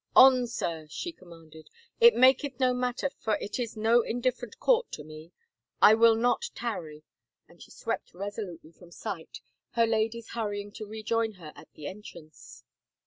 "On, 0.15 0.47
sir," 0.47 0.87
she 0.89 1.11
commanded," 1.11 1.69
it 2.01 2.15
maketh 2.15 2.59
no 2.59 2.73
matter, 2.73 3.07
for 3.11 3.35
it 3.37 3.59
is 3.59 3.77
no 3.77 4.01
indifferent 4.01 4.59
court 4.59 4.91
to 4.93 5.03
me.... 5.03 5.31
I 5.79 5.93
will 5.93 6.15
not 6.15 6.49
tarry," 6.55 7.03
and 7.47 7.61
she 7.61 7.69
swept 7.69 8.11
resolutely 8.15 8.71
from 8.71 8.89
sight, 8.89 9.41
her 9.73 9.85
ladies 9.85 10.29
hurrying 10.29 10.71
to 10.71 10.87
rejoin 10.87 11.33
her 11.33 11.53
at 11.55 11.71
the 11.73 11.85
entrance. 11.85 12.63